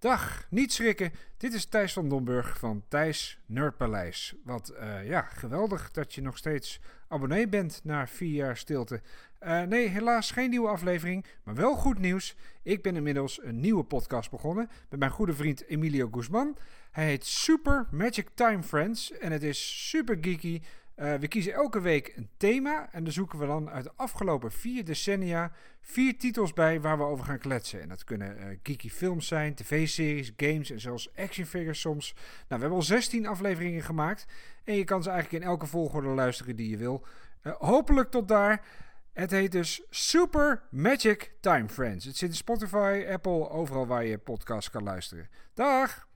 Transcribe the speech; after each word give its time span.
Dag, 0.00 0.46
niet 0.50 0.72
schrikken. 0.72 1.12
Dit 1.36 1.52
is 1.52 1.66
Thijs 1.66 1.92
van 1.92 2.08
Domburg 2.08 2.58
van 2.58 2.82
Thijs 2.88 3.38
Nerdpaleis. 3.46 4.34
Wat 4.44 4.72
uh, 4.80 5.08
ja, 5.08 5.20
geweldig 5.20 5.90
dat 5.90 6.14
je 6.14 6.22
nog 6.22 6.36
steeds 6.36 6.80
abonnee 7.08 7.48
bent 7.48 7.80
na 7.84 8.06
vier 8.06 8.34
jaar 8.34 8.56
stilte. 8.56 9.02
Uh, 9.42 9.62
nee, 9.62 9.88
helaas 9.88 10.30
geen 10.30 10.50
nieuwe 10.50 10.68
aflevering, 10.68 11.24
maar 11.42 11.54
wel 11.54 11.74
goed 11.74 11.98
nieuws. 11.98 12.36
Ik 12.62 12.82
ben 12.82 12.96
inmiddels 12.96 13.42
een 13.42 13.60
nieuwe 13.60 13.84
podcast 13.84 14.30
begonnen 14.30 14.70
met 14.88 14.98
mijn 14.98 15.10
goede 15.10 15.34
vriend 15.34 15.66
Emilio 15.66 16.08
Guzman. 16.12 16.56
Hij 16.90 17.04
heet 17.04 17.26
Super 17.26 17.86
Magic 17.90 18.28
Time 18.34 18.62
Friends 18.62 19.12
en 19.12 19.32
het 19.32 19.42
is 19.42 19.88
super 19.88 20.18
geeky. 20.20 20.60
Uh, 21.00 21.14
we 21.14 21.28
kiezen 21.28 21.52
elke 21.52 21.80
week 21.80 22.12
een 22.16 22.28
thema 22.36 22.88
en 22.92 23.04
dan 23.04 23.12
zoeken 23.12 23.38
we 23.38 23.46
dan 23.46 23.70
uit 23.70 23.84
de 23.84 23.92
afgelopen 23.96 24.52
vier 24.52 24.84
decennia 24.84 25.52
vier 25.80 26.18
titels 26.18 26.52
bij 26.52 26.80
waar 26.80 26.98
we 26.98 27.04
over 27.04 27.24
gaan 27.24 27.38
kletsen. 27.38 27.80
En 27.80 27.88
dat 27.88 28.04
kunnen 28.04 28.36
uh, 28.38 28.44
geeky 28.62 28.88
films 28.88 29.26
zijn, 29.26 29.54
tv-series, 29.54 30.32
games 30.36 30.70
en 30.70 30.80
zelfs 30.80 31.10
actionfigures 31.16 31.80
soms. 31.80 32.12
Nou, 32.14 32.24
we 32.48 32.56
hebben 32.56 32.70
al 32.70 32.82
16 32.82 33.26
afleveringen 33.26 33.82
gemaakt 33.82 34.26
en 34.64 34.74
je 34.74 34.84
kan 34.84 35.02
ze 35.02 35.10
eigenlijk 35.10 35.42
in 35.44 35.50
elke 35.50 35.66
volgorde 35.66 36.08
luisteren 36.08 36.56
die 36.56 36.70
je 36.70 36.76
wil. 36.76 37.06
Uh, 37.42 37.54
hopelijk 37.58 38.10
tot 38.10 38.28
daar. 38.28 38.64
Het 39.12 39.30
heet 39.30 39.52
dus 39.52 39.82
Super 39.90 40.62
Magic 40.70 41.32
Time 41.40 41.68
Friends. 41.68 42.04
Het 42.04 42.16
zit 42.16 42.30
in 42.30 42.36
Spotify, 42.36 43.06
Apple, 43.10 43.50
overal 43.50 43.86
waar 43.86 44.04
je 44.04 44.18
podcast 44.18 44.70
kan 44.70 44.82
luisteren. 44.82 45.28
Dag! 45.54 46.08